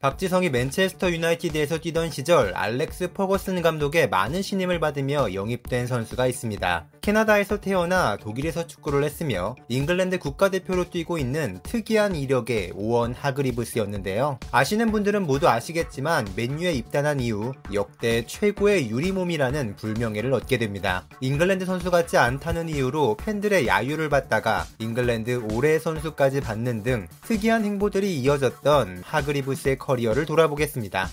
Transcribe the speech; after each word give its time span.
박지성이 0.00 0.48
맨체스터 0.48 1.10
유나이티드에서 1.10 1.76
뛰던 1.76 2.10
시절 2.10 2.54
알렉스 2.54 3.12
퍼거슨 3.12 3.60
감독의 3.60 4.08
많은 4.08 4.40
신임을 4.40 4.80
받으며 4.80 5.34
영입된 5.34 5.86
선수가 5.86 6.26
있습니다. 6.26 6.86
캐나다에서 7.02 7.60
태어나 7.60 8.16
독일에서 8.16 8.66
축구를 8.66 9.04
했으며 9.04 9.56
잉글랜드 9.68 10.18
국가대표로 10.18 10.88
뛰고 10.88 11.18
있는 11.18 11.60
특이한 11.62 12.16
이력의 12.16 12.72
오언 12.76 13.12
하그리브스였는데요. 13.12 14.38
아시는 14.50 14.90
분들은 14.90 15.26
모두 15.26 15.50
아시겠지만 15.50 16.26
맨유에 16.34 16.72
입단한 16.72 17.20
이후 17.20 17.52
역대 17.74 18.24
최고의 18.24 18.88
유리몸이라는 18.88 19.76
불명예를 19.76 20.32
얻게 20.32 20.56
됩니다. 20.56 21.06
잉글랜드 21.20 21.66
선수 21.66 21.90
같지 21.90 22.16
않다는 22.16 22.70
이유로 22.70 23.18
팬들의 23.18 23.66
야유를 23.66 24.08
받다가 24.08 24.64
잉글랜드 24.78 25.42
올해 25.52 25.78
선수까지 25.78 26.40
받는 26.40 26.84
등 26.84 27.06
특이한 27.26 27.66
행보들이 27.66 28.18
이어졌던 28.20 29.02
하그리브스의 29.04 29.76
커리어를 29.90 30.24
돌아보겠습니다. 30.26 31.08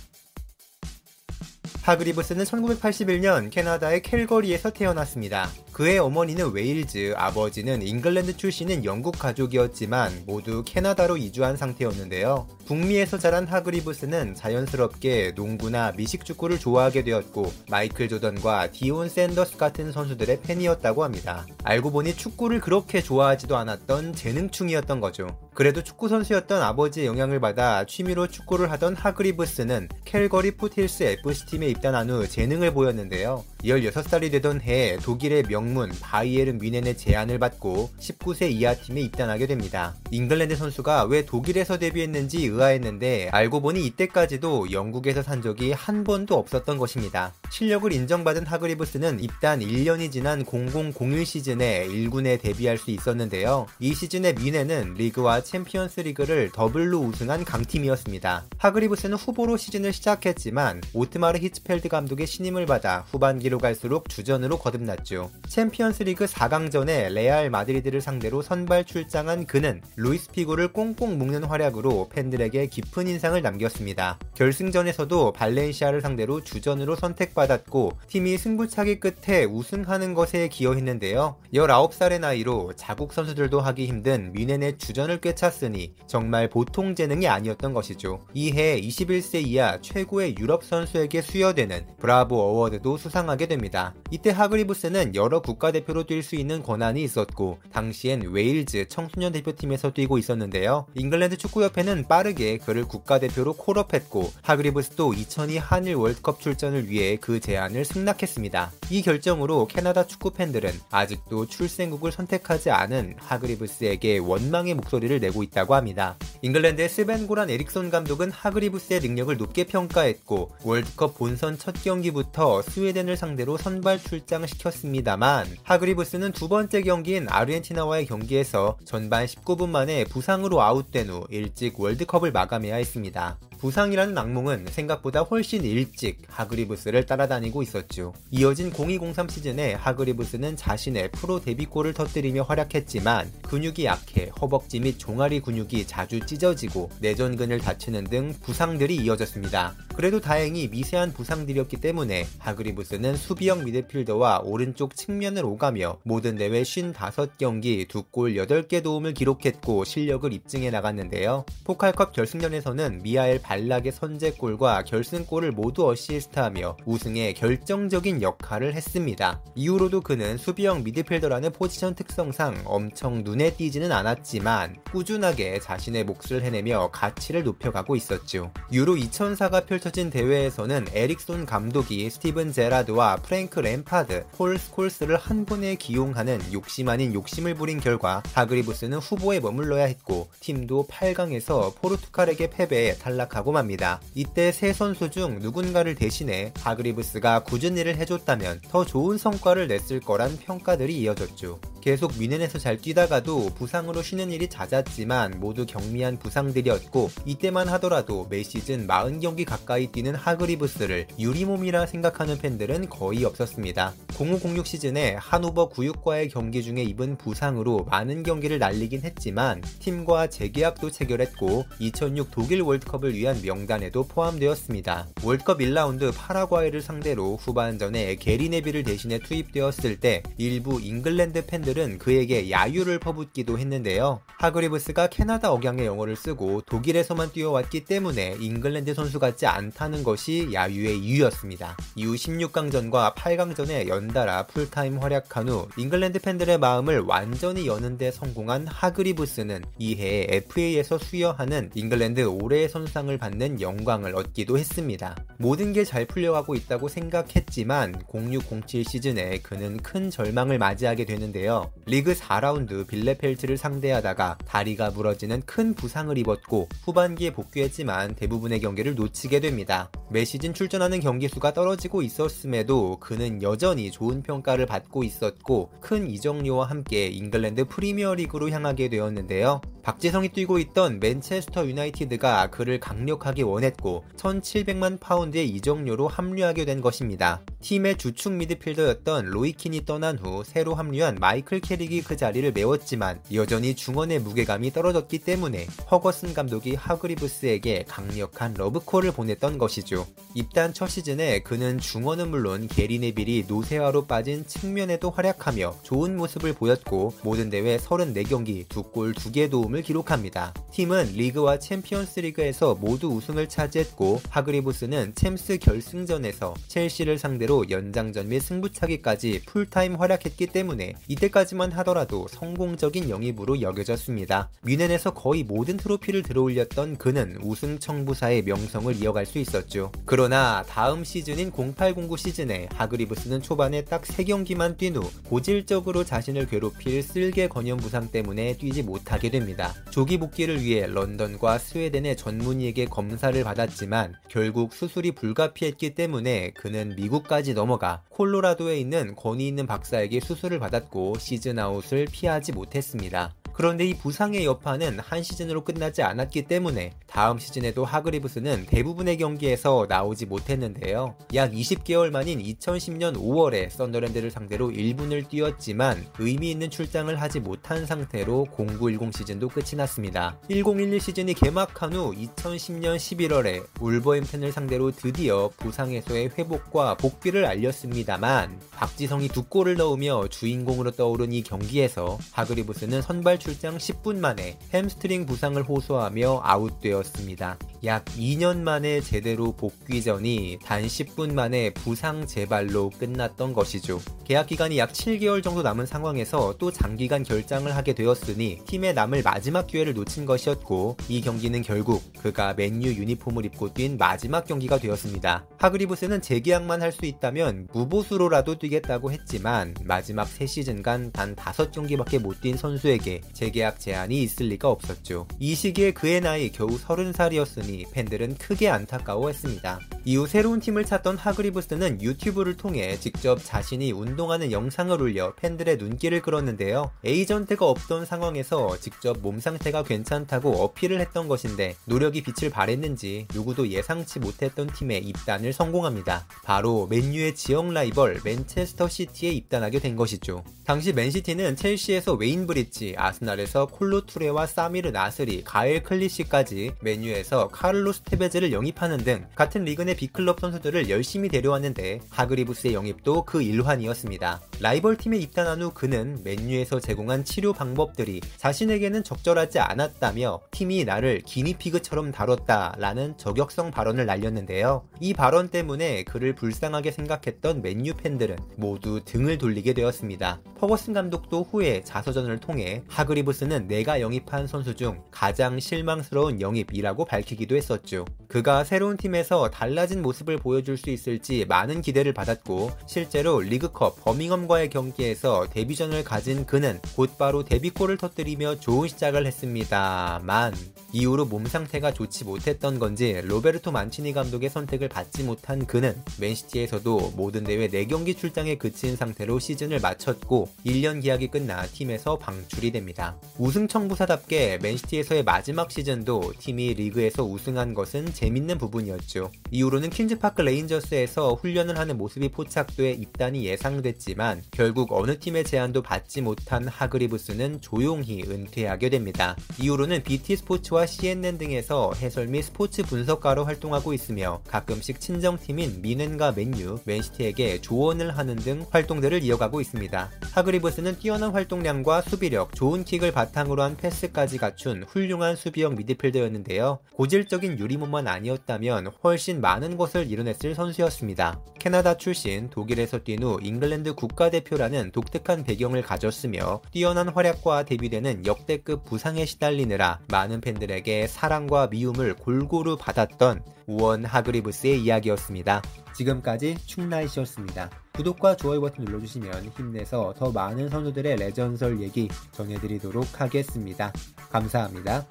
하그리브스는 1.88 2.44
1981년 2.44 3.50
캐나다의 3.50 4.02
캘거리에서 4.02 4.72
태어났습니다. 4.72 5.50
그의 5.72 6.00
어머니는 6.00 6.52
웨일즈, 6.52 7.14
아버지는 7.16 7.82
잉글랜드 7.82 8.36
출신인 8.36 8.84
영국 8.84 9.18
가족이었지만 9.18 10.24
모두 10.26 10.64
캐나다로 10.66 11.16
이주한 11.16 11.56
상태였는데요. 11.56 12.48
북미에서 12.66 13.18
자란 13.20 13.48
하그리브스는 13.48 14.36
자연스럽게 14.36 15.32
농구나 15.36 15.94
미식축구를 15.94 16.60
좋아하게 16.60 17.04
되었고 17.04 17.54
마이클 17.70 18.10
조던과 18.10 18.72
디온 18.72 19.08
샌더스 19.08 19.56
같은 19.56 19.94
선수들의 19.94 20.42
팬이었다고 20.42 21.06
합니다. 21.06 21.46
알고 21.64 21.92
보니 21.92 22.16
축구를 22.16 22.60
그렇게 22.60 23.02
좋아하지도 23.02 23.56
않았던 23.56 24.14
재능충이었던 24.14 25.00
거죠. 25.00 25.28
그래도 25.54 25.82
축구 25.84 26.10
선수였던 26.10 26.62
아버지의 26.62 27.08
영향을 27.08 27.40
받아 27.40 27.86
취미로 27.86 28.28
축구를 28.28 28.70
하던 28.72 28.96
하그리브스는 28.96 29.88
캘거리 30.04 30.52
풋힐스 30.52 31.04
FC팀에 31.24 31.68
입단한 31.78 32.10
후 32.10 32.28
재능을 32.28 32.74
보였는데요. 32.74 33.44
16살이 33.64 34.32
되던 34.32 34.62
해에 34.62 34.98
독일의 34.98 35.44
명문 35.44 35.92
바이에른 36.00 36.58
뮌헨의 36.58 36.98
제안을 36.98 37.40
받고 37.40 37.90
19세 38.00 38.52
이하 38.52 38.76
팀에 38.76 39.02
입단하게 39.02 39.48
됩니다. 39.48 39.96
잉글랜드 40.12 40.56
선수가 40.56 41.06
왜 41.06 41.26
독일에서 41.26 41.78
데뷔했는지 41.78 42.46
의아했는데 42.46 43.30
알고 43.32 43.62
보니 43.62 43.86
이때까지도 43.86 44.72
영국에서 44.72 45.22
산 45.22 45.42
적이 45.42 45.72
한 45.72 46.04
번도 46.04 46.36
없었던 46.36 46.78
것입니다. 46.78 47.34
실력을 47.50 47.92
인정받은 47.92 48.46
하그리브스는 48.46 49.22
입단 49.22 49.60
1년이 49.60 50.12
지난 50.12 50.46
0001 50.46 51.26
시즌에 51.26 51.88
1군에 51.88 52.42
데뷔할 52.42 52.78
수 52.78 52.92
있었는데요. 52.92 53.68
이 53.80 53.94
시즌에 53.94 54.34
뮌헨은 54.34 54.96
리그와 54.96 55.42
챔피언스 55.42 56.02
리그를 56.02 56.52
더블로 56.54 57.00
우승한 57.00 57.44
강팀이었습니다. 57.44 58.46
하그리브스는 58.58 59.18
후보로 59.18 59.58
시즌을 59.58 59.94
시작했지만 59.94 60.82
오트마르 60.94 61.40
히츠 61.40 61.64
펠드 61.68 61.90
감독의 61.90 62.26
신임을 62.28 62.66
받아 62.66 63.04
후반기로 63.12 63.58
갈수록 63.58 64.08
주전으로 64.08 64.58
거듭났죠. 64.58 65.30
챔피언스 65.50 66.04
리그 66.04 66.24
4강전에 66.24 67.12
레알 67.12 67.50
마드리드를 67.50 68.00
상대로 68.00 68.42
선발 68.42 68.86
출장한 68.86 69.46
그는 69.46 69.82
루이스 69.98 70.32
피고를 70.32 70.72
꽁꽁 70.72 71.18
묶는 71.18 71.44
활약으로 71.44 72.08
팬들에게 72.14 72.68
깊은 72.68 73.10
인상을 73.10 73.42
남겼습니다. 73.42 74.18
결승전에서도 74.36 75.34
발렌시아를 75.34 76.00
상대로 76.00 76.42
주전으로 76.42 76.96
선택받았고 76.96 77.92
팀이 78.08 78.38
승부차기 78.38 79.02
끝에 79.02 79.44
우승하는 79.44 80.14
것에 80.14 80.48
기여했는데요. 80.48 81.36
19살의 81.54 82.22
나이로 82.22 82.74
자국 82.78 83.12
선수들도 83.12 83.60
하기 83.60 83.88
힘든 83.88 84.32
뮌헨의 84.32 84.78
주전을 84.78 85.20
꿰찼으니 85.20 85.96
정말 86.08 86.50
보통 86.50 86.96
재능이 86.96 87.28
아니었던 87.28 87.74
것이죠. 87.74 88.22
이해 88.34 88.80
21세 88.80 89.46
이하 89.46 89.82
최고의 89.82 90.38
유럽 90.40 90.64
선수에게 90.64 91.22
수여 91.22 91.57
되는 91.58 91.88
브라보 91.98 92.40
어워드도 92.40 92.98
수상하게 92.98 93.48
됩니다. 93.48 93.96
이때 94.12 94.30
하그리브스는 94.30 95.16
여러 95.16 95.42
국가대표로 95.42 96.04
뛸 96.04 96.22
수 96.22 96.36
있는 96.36 96.62
권한이 96.62 97.02
있었고 97.02 97.58
당시엔 97.74 98.30
웨일즈 98.32 98.88
청소년 98.90 99.34
대표팀에서 99.34 99.92
뛰고 99.92 100.20
있었는데요. 100.20 100.86
잉글랜드 100.94 101.38
축구협회는 101.38 102.08
빠르게 102.08 102.60
그를 102.60 102.86
국가대표로 102.86 103.54
call-up했고 103.54 104.32
하그리브스도 104.44 105.16
2002 105.16 105.58
한일 105.58 105.96
월드컵 105.96 106.40
출전을 106.40 106.90
위해 106.90 107.18
그 107.20 107.40
제안을 107.40 107.86
승낙했습니다. 107.86 108.72
이 108.92 109.02
결정으로 109.02 109.66
캐나다 109.66 110.06
축구 110.06 110.30
팬들은 110.30 110.72
아직도 110.92 111.48
출생국을 111.48 112.12
선택하지 112.12 112.70
않은 112.70 113.16
하그리브스에게 113.18 114.20
원망의 114.20 114.76
목소리를 114.76 115.20
내고 115.20 115.42
있다고 115.42 115.74
합니다. 115.74 116.18
잉글랜드의 116.44 116.88
스벤 116.88 117.26
고란 117.26 117.50
에릭손 117.50 117.90
감독은 117.90 118.30
하그리브스의 118.30 119.00
능력을 119.00 119.36
높게 119.38 119.64
평가했고 119.64 120.52
월드컵 120.64 121.18
본선 121.18 121.47
첫 121.56 121.76
경기부터 121.84 122.64
스웨덴을 122.64 123.16
상대로 123.16 123.58
선발 123.58 124.00
출장시켰습니다만 124.00 125.46
하그리브스는 125.62 126.32
두 126.32 126.50
번째 126.50 126.82
경기인 126.82 127.28
아르헨티나와의 127.30 128.08
경기에서 128.08 128.78
전반 128.86 129.28
19분 129.28 129.70
만에 129.70 130.04
부상으로 130.06 130.64
아웃된 130.64 131.10
후 131.10 131.28
일찍 131.30 131.80
월드컵을 131.80 132.32
마감해야 132.32 132.76
했습니다. 132.76 133.38
부상이라는 133.58 134.18
악몽은 134.18 134.68
생각보다 134.70 135.22
훨씬 135.22 135.64
일찍 135.64 136.22
하그리브스를 136.28 137.06
따라다니고 137.06 137.62
있었죠. 137.64 138.14
이어진 138.32 138.72
0203 138.72 139.28
시즌에 139.28 139.74
하그리브스는 139.74 140.56
자신의 140.56 141.12
프로 141.12 141.40
데뷔골을 141.42 141.94
터뜨리며 141.94 142.44
활약했지만 142.44 143.32
근육이 143.44 143.86
약해 143.86 144.32
허벅지 144.40 144.80
및 144.80 144.98
종아리 144.98 145.42
근육이 145.42 145.88
자주 145.88 146.26
찢어지고 146.26 146.90
내전근을 147.00 147.60
다치는 147.60 148.06
등 148.06 148.34
부상들이 148.44 148.96
이어졌습니다. 148.96 149.76
그래도 149.96 150.22
다행히 150.22 150.68
미세한 150.68 151.12
부상들이었기 151.14 151.78
때문에 151.78 152.28
하그리브스는 152.38 153.16
수비형 153.16 153.64
미드필더와 153.66 154.42
오른쪽 154.44 154.96
측면을 154.96 155.44
오가며 155.44 155.98
모든 156.04 156.36
대회 156.36 156.62
55경기 156.62 157.88
2골 157.88 158.48
8개 158.48 158.84
도움을 158.84 159.14
기록했고 159.14 159.84
실력을 159.86 160.32
입증해 160.32 160.70
나갔는데요. 160.70 161.46
포칼컵 161.64 162.14
결승전에서는 162.14 163.02
미하엘 163.02 163.42
발락의 163.48 163.94
선제골과 163.94 164.84
결승골을 164.84 165.54
모두 165.54 165.88
어시스트하며 165.90 166.78
우승에 166.86 167.32
결정적인 167.32 168.22
역할을 168.22 168.74
했습니다. 168.74 169.42
이후로도 169.56 170.02
그는 170.02 170.38
수비형 170.38 170.84
미드필더라는 170.84 171.54
포지션 171.54 171.96
특성상 171.96 172.64
엄청 172.66 173.24
눈에 173.24 173.52
띄지는 173.52 173.94
않았지만 173.94 174.76
꾸준하게 174.92 175.62
자신의 175.62 176.04
몫을 176.04 176.44
해내며 176.44 176.90
가치를 176.92 177.44
높여가고 177.44 177.96
있었죠. 177.96 178.52
유로 178.74 178.96
2004가 178.96 179.66
펼쳐진 179.66 180.10
대회에서는 180.10 180.88
에릭손 180.92 181.46
감독이 181.46 182.10
스티븐 182.10 182.52
제라드와 182.52 183.18
프랭크 183.18 183.62
램파드, 183.62 184.26
폴 184.34 184.58
스콜스를 184.58 185.16
한 185.16 185.46
번에 185.46 185.76
기용하는 185.76 186.42
욕심 186.52 186.90
아닌 186.90 187.14
욕심을 187.14 187.56
부린 187.56 187.80
결과 187.80 188.22
하그리브스는 188.34 188.98
후보에 188.98 189.40
머물러야 189.40 189.86
했고 189.86 190.28
팀도 190.42 190.88
8강에서 190.88 191.76
포르투갈에게 191.76 192.50
패배해 192.50 192.98
탈락 192.98 193.37
하고 193.38 193.52
맙니다. 193.52 194.02
이때 194.16 194.52
세 194.52 194.74
선수 194.74 195.10
중 195.10 195.40
누군가를 195.40 195.96
대신해 195.96 196.52
하그리브스가 196.58 197.44
궂은일을 197.44 197.96
해줬다면 197.96 198.62
더 198.70 198.84
좋은 198.84 199.18
성과를 199.18 199.68
냈을 199.68 200.00
거란 200.00 200.38
평가들이 200.38 201.00
이어졌죠. 201.00 201.60
계속 201.88 202.18
뮌헨에서 202.18 202.60
잘 202.60 202.76
뛰다가도 202.76 203.52
부상으로 203.56 204.02
쉬는 204.02 204.34
일이 204.34 204.50
잦았지만 204.50 205.40
모두 205.40 205.66
경미한 205.66 206.20
부상들이었고 206.20 207.10
이때만 207.24 207.70
하더라도 207.70 208.28
매 208.30 208.44
시즌 208.44 208.88
40경기 208.88 209.46
가까이 209.46 209.88
뛰는 209.88 210.14
하그리브스를 210.14 211.08
유리몸이라 211.18 211.86
생각하는 211.86 212.40
팬들은 212.40 212.90
거의 212.90 213.24
없었습니다. 213.24 213.94
0506 214.20 214.68
시즌에 214.68 215.16
하노버 215.16 215.70
구육과의 215.70 216.28
경기 216.28 216.62
중에 216.62 216.84
입은 216.84 217.18
부상으로 217.18 217.86
많은 217.90 218.24
경기를 218.24 218.60
날리긴 218.60 219.04
했지만 219.04 219.62
팀과 219.80 220.28
재계약도 220.28 220.92
체결했고 220.92 221.64
2006 221.80 222.32
독일 222.32 222.64
월드컵을 222.64 223.14
위한 223.14 223.40
명단에도 223.42 224.08
포함되었습니다. 224.08 225.08
월드컵 225.24 225.60
1라운드 225.60 226.12
파라과이를 226.14 226.82
상대로 226.82 227.38
후반전에 227.38 228.16
게리 228.16 228.50
네빌을 228.50 228.84
대신해 228.84 229.20
투입되었을 229.20 230.02
때 230.02 230.22
일부 230.38 230.82
잉글랜드 230.82 231.46
팬들은 231.46 231.77
그에게 231.98 232.52
야유를 232.52 233.00
퍼붓기도 233.00 233.58
했는데요. 233.58 234.22
하그리브스가 234.38 235.08
캐나다 235.08 235.52
억양의 235.52 235.86
영어를 235.86 236.16
쓰고 236.16 236.62
독일에서만 236.62 237.32
뛰어왔기 237.32 237.86
때문에 237.86 238.38
잉글랜드 238.40 238.94
선수 238.94 239.20
같지 239.20 239.48
않다는 239.48 240.04
것이 240.04 240.50
야유의 240.54 241.00
이유였습니다. 241.00 241.76
이후 241.96 242.14
16강전과 242.14 243.16
8강전에 243.16 243.88
연달아 243.88 244.48
풀타임 244.48 245.00
활약한 245.00 245.50
후 245.50 245.68
잉글랜드 245.78 246.20
팬들의 246.20 246.60
마음을 246.60 247.00
완전히 247.00 247.68
여는데 247.68 248.12
성공한 248.12 248.68
하그리브스는 248.68 249.64
이해 249.80 250.28
FA에서 250.30 251.00
수여하는 251.00 251.72
잉글랜드 251.74 252.22
올해의 252.22 252.70
선수상을 252.70 253.18
받는 253.18 253.62
영광을 253.62 254.16
얻기도 254.16 254.60
했습니다. 254.60 255.16
모든 255.40 255.74
게 255.74 255.88
잘 255.88 256.06
풀려가고 256.06 256.54
있다고 256.54 256.90
생각했지만 256.90 258.04
0607 258.14 258.84
시즌에 258.84 259.40
그는 259.40 259.78
큰 259.78 260.10
절망을 260.10 260.58
맞이하게 260.58 261.06
되는데요. 261.06 261.57
리그 261.86 262.14
4라운드 262.14 262.86
빌레펠트를 262.88 263.58
상대하다가 263.58 264.38
다리가 264.46 264.92
부러지는 264.92 265.42
큰 265.46 265.74
부상을 265.74 266.18
입었고 266.18 266.68
후반기에 266.84 267.32
복귀했지만 267.32 268.16
대부분의 268.16 268.60
경기를 268.60 268.96
놓치게 268.96 269.40
됩니다. 269.40 269.90
매 270.10 270.26
시즌 270.26 270.54
출전하는 270.54 271.00
경기 271.00 271.28
수가 271.28 271.54
떨어지고 271.54 272.02
있었음에도 272.02 272.98
그는 273.00 273.42
여전히 273.42 273.92
좋은 273.92 274.22
평가를 274.22 274.66
받고 274.66 275.04
있었고 275.04 275.72
큰 275.80 276.10
이적료와 276.10 276.66
함께 276.66 277.08
잉글랜드 277.08 277.66
프리미어리그로 277.66 278.50
향하게 278.50 278.90
되었는데요. 278.90 279.62
박지성이 279.84 280.30
뛰고 280.30 280.60
있던 280.60 281.00
맨체스터 281.00 281.66
유나이티드가 281.66 282.48
그를 282.48 282.80
강력하게 282.80 283.44
원했고 283.44 284.04
1,700만 284.18 285.00
파운드의 285.00 285.48
이적료로 285.48 286.10
합류하게 286.10 286.66
된 286.66 286.82
것입니다. 286.82 287.42
팀의 287.62 287.98
주축 287.98 288.34
미드필더였던 288.34 289.26
로이 289.26 289.51
킨이 289.51 289.86
떠난 289.86 290.18
후 290.18 290.44
새로 290.46 290.76
합류한 290.76 291.16
마이클 291.20 291.60
캐릭이 291.60 292.02
그 292.02 292.16
자리를 292.16 292.52
메웠지만 292.52 293.20
여전히 293.34 293.76
중원의 293.76 294.20
무게감이 294.20 294.72
떨어졌기 294.72 295.20
때문에 295.20 295.68
퍼거슨 295.90 296.34
감독이 296.34 296.76
하그리브스에게 296.76 297.86
강력한 297.88 298.54
러브콜을 298.54 299.12
보냈던 299.12 299.58
것이죠. 299.58 300.08
입단 300.36 300.74
첫 300.74 300.88
시즌에 300.88 301.40
그는 301.40 301.80
중원은 301.80 302.30
물론 302.30 302.68
게리 302.68 303.00
네빌이 303.00 303.46
노쇠화로 303.48 304.06
빠진 304.06 304.46
측면에도 304.46 305.10
활약하며 305.10 305.78
좋은 305.82 306.16
모습을 306.16 306.54
보였고 306.54 307.14
모든 307.24 307.50
대회 307.50 307.78
34경기 307.78 308.68
2골 308.68 309.16
2개 309.16 309.50
도움을 309.50 309.82
기록합니다. 309.82 310.54
팀은 310.72 311.14
리그와 311.14 311.58
챔피언스 311.58 312.20
리그에서 312.20 312.76
모두 312.76 313.08
우승을 313.08 313.50
차지했고 313.50 314.22
하그리브스는 314.30 315.14
챔스 315.16 315.58
결승전에서 315.58 316.54
첼시를 316.68 317.18
상대로 317.18 317.47
연장전 317.70 318.30
및 318.30 318.40
승부차기까지 318.42 319.42
풀타임 319.46 319.96
활약했기 319.96 320.48
때문에 320.48 320.94
이때까지만 321.08 321.72
하더라도 321.72 322.28
성공적인 322.30 323.10
영입으로 323.10 323.62
여겨졌습니다. 323.62 324.50
뮌헨에서 324.64 325.14
거의 325.14 325.44
모든 325.44 325.78
트로피를 325.78 326.24
들어올렸던 326.24 326.98
그는 326.98 327.38
우승 327.42 327.80
청부사의 327.80 328.44
명성을 328.44 328.96
이어갈 329.02 329.26
수 329.26 329.40
있었죠. 329.40 329.92
그러나 330.06 330.64
다음 330.68 331.04
시즌인 331.04 331.52
0809 331.52 332.18
시즌에 332.18 332.68
하그리브스는 332.74 333.42
초반에 333.42 333.84
딱 333.86 334.04
3경기만 334.04 334.78
뛴 334.78 334.98
후 334.98 335.10
고질적으로 335.26 336.04
자신을 336.04 336.48
괴롭힌 336.48 337.02
슬개건염 337.02 337.78
부상 337.78 338.10
때문에 338.12 338.58
뛰지 338.58 338.84
못하게 338.84 339.30
됩니다. 339.30 339.74
조기 339.90 340.18
복귀를 340.18 340.62
위해 340.62 340.86
런던과 340.88 341.58
스웨덴의 341.58 342.18
전문의에게 342.18 342.86
검사를 342.86 343.44
받았지만 343.44 344.16
결국 344.28 344.74
수술이 344.74 345.12
불가피했기 345.12 345.96
때문에 345.96 346.52
그는 346.52 346.94
미국까지 346.96 347.37
넘어가 347.54 348.02
콜로라도에 348.10 348.78
있는 348.78 349.16
권위 349.16 349.48
있는 349.48 349.68
박사에게 349.68 350.20
수술을 350.20 350.60
받았고 350.60 351.18
시즌 351.20 351.60
아웃을 351.60 352.08
피하지 352.12 352.52
못했습니다. 352.52 353.34
그런데 353.58 353.88
이 353.88 353.96
부상의 353.96 354.46
여파는 354.46 355.00
한 355.00 355.24
시즌으로 355.24 355.64
끝나지 355.64 356.04
않았기 356.04 356.44
때문에 356.44 356.94
다음 357.08 357.40
시즌에도 357.40 357.86
하그리브스는 357.86 358.68
대부분의 358.68 359.18
경기에서 359.18 359.88
나오지 359.90 360.28
못했는데요. 360.28 361.16
약 361.34 361.52
20개월 361.52 362.12
만인 362.12 362.38
2010년 362.38 363.16
5월에 363.16 363.72
썬더랜드를 363.72 364.30
상대로 364.30 364.70
1분을 364.70 365.28
뛰었지만 365.28 366.06
의미 366.20 366.52
있는 366.52 366.70
출장을 366.70 367.20
하지 367.20 367.40
못한 367.40 367.88
상태로 367.88 368.46
0910 368.56 369.12
시즌도 369.12 369.50
끝이 369.50 369.72
났습니다. 369.76 370.38
1011 370.50 371.02
시즌이 371.02 371.34
개막한 371.34 371.94
후 371.94 372.14
2010년 372.14 372.98
11월에 372.98 373.66
울버햄튼을 373.82 374.52
상대로 374.52 374.92
드디어 374.92 375.50
부상에서의 375.58 376.30
회복과 376.38 376.98
복귀를 376.98 377.46
알렸습니다만 377.46 378.60
박지성이 378.76 379.30
두 379.30 379.46
골을 379.46 379.78
넣으며 379.78 380.28
주인공으로 380.28 380.92
떠오른 380.92 381.34
이 381.34 381.42
경기에서 381.42 382.20
하그리브스는 382.34 383.02
선발 383.02 383.40
출장 383.48 383.78
10분 383.78 384.18
만에 384.18 384.60
햄스트링 384.74 385.26
부상을 385.26 385.64
호소하며 385.64 386.42
아웃되었습니다. 386.44 387.58
약 387.86 388.04
2년 388.06 388.58
만에 388.58 389.00
제대로 389.00 389.54
복귀 389.54 390.04
전이 390.04 390.60
단 390.66 390.84
10분 390.84 391.32
만에 391.32 391.70
부상 391.70 392.26
재발로 392.28 392.90
끝났던 392.90 393.54
것이죠. 393.54 394.02
계약 394.26 394.48
기간이 394.48 394.78
약 394.78 394.92
7개월 394.92 395.42
정도 395.42 395.62
남은 395.62 395.86
상황에서 395.86 396.56
또 396.58 396.72
장기간 396.72 397.24
결장을 397.24 397.74
하게 397.74 397.94
되었으니 397.94 398.60
팀에 398.66 398.92
남을 398.92 399.22
마지막 399.24 399.66
기회를 399.66 399.94
놓친 399.94 400.26
것이었고 400.26 400.98
이 401.08 401.22
경기는 401.22 401.62
결국 401.62 402.04
그가 402.22 402.54
맨유 402.54 402.96
유니폼을 402.96 403.46
입고 403.46 403.74
뛴 403.74 403.96
마지막 403.98 404.46
경기가 404.46 404.78
되었습니다. 404.78 405.46
하그리브스는 405.58 406.22
재계약만 406.22 406.82
할 406.82 406.98
수 406.98 407.06
있다면 407.06 407.68
무보수로라도 407.74 408.58
뛰겠다고 408.58 409.12
했지만 409.12 409.76
마지막 409.84 410.28
3시즌간 410.28 411.14
단 411.14 411.36
5경기밖에 411.36 412.20
못 412.20 412.42
뛴 412.42 412.58
선수에게 412.58 413.22
재계약 413.38 413.80
제한이 413.80 414.24
있을 414.24 414.48
리가 414.48 414.68
없었죠. 414.68 415.28
이 415.40 415.54
시기에 415.54 415.92
그의 415.92 416.22
나이 416.22 416.52
겨우 416.52 416.70
30살이었으니 416.70 417.92
팬들은 417.92 418.36
크게 418.38 418.68
안타까워했습니다. 418.68 419.80
이후 420.06 420.26
새로운 420.26 420.60
팀을 420.60 420.86
찾던 420.86 421.18
하그리브스는 421.18 422.02
유튜브를 422.02 422.58
통해 422.58 422.98
직접 423.00 423.40
자신이 423.44 423.92
운동하는 423.92 424.52
영상을 424.52 425.00
올려 425.00 425.36
팬들의 425.36 425.78
눈길을 425.78 426.24
끌었는데요. 426.24 426.90
에이전트가 427.06 427.68
없던 427.68 428.08
상황에서 428.08 428.76
직접 428.80 429.20
몸 429.20 429.40
상태가 429.40 429.84
괜찮다고 429.84 430.64
어필을 430.64 431.00
했던 431.00 431.28
것인데 431.28 431.76
노력이 431.86 432.24
빛을 432.24 432.50
발했는지 432.50 433.28
누구도 433.36 433.68
예상치 433.68 434.18
못했던 434.20 434.66
팀에 434.68 434.98
입단을 434.98 435.54
성공합니다. 435.54 436.26
바로 436.44 436.88
맨유의 436.88 437.36
지역 437.36 437.72
라이벌 437.72 438.22
맨체스터 438.24 438.88
시티에 438.88 439.30
입단하게 439.30 439.80
된 439.80 439.96
것이죠. 439.96 440.44
당시 440.64 440.92
맨시티는 440.92 441.56
첼시에서 441.56 442.14
웨인 442.14 442.48
브릿지, 442.48 442.96
아스날 442.98 443.17
아스날에서 443.18 443.68
콜로 443.68 444.06
투레와 444.06 444.46
사미르 444.46 444.90
나스리, 444.90 445.44
가엘 445.44 445.84
클리시까지 445.84 446.74
맨유에서 446.82 447.48
카를로스 447.50 448.02
테베즈를 448.04 448.52
영입하는 448.52 448.98
등 448.98 449.26
같은 449.36 449.64
리그 449.64 449.82
내 449.82 449.96
빅클럽 449.96 450.40
선수들을 450.40 450.90
열심히 450.90 451.30
데려왔는데 451.30 452.02
하그리브스의 452.10 452.74
영입도 452.74 453.24
그 453.26 453.42
일환이었습니다. 453.42 454.42
라이벌 454.60 454.98
팀에 454.98 455.18
입단한 455.18 455.62
후 455.62 455.72
그는 455.74 456.20
맨유에서 456.24 456.80
제공한 456.80 457.24
치료 457.24 457.54
방법들이 457.54 458.22
자신에게는 458.38 459.04
적절하지 459.04 459.60
않았다며 459.60 460.42
팀이 460.52 460.86
나를 460.86 461.22
기니피그처럼 461.26 462.12
다뤘다라는 462.12 463.18
저격성 463.18 463.72
발언을 463.72 464.06
날렸는데요. 464.06 464.88
이 465.00 465.14
발언 465.14 465.50
때문에 465.50 466.04
그를 466.04 466.34
불쌍하게 466.34 466.92
생각했던 466.92 467.62
맨유 467.62 467.94
팬들은 467.96 468.38
모두 468.56 469.02
등을 469.04 469.38
돌리게 469.38 469.74
되었습니다. 469.74 470.40
퍼거슨 470.60 470.94
감독도 470.94 471.44
후에 471.44 471.82
자서전을 471.84 472.40
통해 472.40 472.84
하 472.88 473.07
그리브스는 473.08 473.68
내가 473.68 474.00
영입한 474.02 474.46
선수 474.46 474.76
중 474.76 475.02
가장 475.10 475.60
실망스러운 475.60 476.40
영입이라고 476.40 477.06
밝히기도 477.06 477.56
했었죠. 477.56 478.06
그가 478.28 478.64
새로운 478.64 478.98
팀에서 478.98 479.50
달라진 479.50 480.02
모습을 480.02 480.38
보여줄 480.38 480.78
수 480.78 480.90
있을지 480.90 481.46
많은 481.46 481.82
기대를 481.82 482.14
받았고 482.14 482.72
실제로 482.86 483.40
리그컵 483.40 484.04
버밍엄과의 484.04 484.70
경기에서 484.70 485.48
데뷔전을 485.50 486.04
가진 486.04 486.46
그는 486.46 486.80
곧바로 486.96 487.44
데뷔골을 487.44 487.98
터뜨리며 487.98 488.60
좋은 488.60 488.88
시작을 488.90 489.26
했습니다만 489.26 490.54
이후로 490.94 491.26
몸 491.26 491.46
상태가 491.46 491.94
좋지 491.94 492.26
못했던 492.26 492.80
건지 492.80 493.22
로베르토 493.24 493.72
만치니 493.72 494.14
감독의 494.14 494.50
선택을 494.50 494.90
받지 494.90 495.24
못한 495.24 495.66
그는 495.66 495.96
맨시티에서도 496.20 497.14
모든 497.16 497.44
대회 497.44 497.68
4경기 497.68 498.18
출장에 498.18 498.56
그친 498.56 498.96
상태로 498.96 499.40
시즌을 499.40 499.80
마쳤고 499.80 500.50
1년 500.66 501.02
계약이 501.02 501.28
끝나 501.28 501.66
팀에서 501.68 502.18
방출이 502.18 502.72
됩니다. 502.72 503.18
우승 503.38 503.68
청부사답게 503.68 504.60
맨시티에서의 504.62 505.24
마지막 505.24 505.72
시즌도 505.72 506.34
팀이 506.40 506.74
리그에서 506.74 507.24
우승한 507.24 507.74
것은 507.74 508.14
재밌는 508.18 508.58
부분이었죠. 508.58 509.32
이후로는 509.52 509.92
퀸즈파크 509.92 510.42
레인저스에서 510.42 511.36
훈련을 511.36 511.78
하는 511.78 512.00
모습이 512.00 512.30
포착돼 512.30 512.94
입단이 512.94 513.46
예상됐지만 513.46 514.42
결국 514.50 514.92
어느 514.92 515.20
팀의 515.20 515.44
제안도 515.44 515.84
받지 515.84 516.22
못한 516.22 516.68
하그리브스는 516.68 517.62
조용히 517.62 518.24
은퇴하게 518.28 518.90
됩니다. 518.90 519.36
이후로는 519.62 520.02
BT 520.02 520.36
스포츠와 520.38 520.88
CNN 520.88 521.38
등에서 521.38 521.92
해설 521.98 522.26
및 522.26 522.42
스포츠 522.42 522.82
분석가로 522.82 523.46
활동하고 523.46 523.94
있으며 523.94 524.42
가끔씩 524.48 525.00
친정팀인 525.00 525.84
미넨과 525.84 526.32
맨유, 526.32 526.80
맨시티에게 526.86 527.62
조언을 527.62 528.18
하는 528.18 528.36
등 528.36 528.66
활동들을 528.72 529.22
이어가고 529.22 529.62
있습니다. 529.62 530.10
하그리브스는 530.32 530.98
뛰어난 530.98 531.32
활동량과 531.32 532.02
수비력, 532.02 532.56
좋은 532.56 532.84
킥을 532.84 533.12
바탕으로 533.12 533.62
한 533.62 533.78
패스까지 533.78 534.40
갖춘 534.40 534.84
훌륭한 534.88 535.36
수비형 535.36 535.76
미드필더였는데요. 535.76 536.80
고질적인 536.94 537.60
유리몸만 537.60 538.07
선수만 538.08 538.16
아니었다면 538.16 538.88
훨씬 539.04 539.42
많은 539.42 539.78
것을 539.78 540.10
이뤄냈을 540.10 540.56
선수였습니다. 540.56 541.40
캐나다 541.60 541.98
출신 541.98 542.50
독일에서 542.50 543.04
뛴 543.04 543.22
후 543.22 543.40
잉글랜드 543.44 543.94
국가대표라는 543.94 544.92
독특한 544.92 545.44
배경을 545.44 545.82
가졌으며 545.82 546.62
뛰어난 546.72 547.10
활약과 547.10 547.66
데뷔되는 547.66 548.26
역대급 548.26 548.86
부상에 548.86 549.26
시달리느라 549.26 550.00
많은 550.10 550.40
팬들에게 550.40 551.08
사랑과 551.08 551.68
미움을 551.68 552.16
골고루 552.16 552.78
받았던 552.78 553.44
우원 553.68 554.06
하그리브스의 554.06 554.82
이야기였습니다. 554.82 555.62
지금까지 555.94 556.58
충나이시였습니다. 556.66 557.70
구독과 557.96 558.38
좋아요 558.38 558.62
버튼 558.62 558.86
눌러주시면 558.86 559.52
힘내서 559.58 560.14
더 560.18 560.32
많은 560.32 560.70
선수들의 560.70 561.18
레전설 561.18 561.82
얘기 561.82 562.08
전해드리도록 562.32 563.20
하겠습니다. 563.20 563.92
감사합니다. 564.30 565.06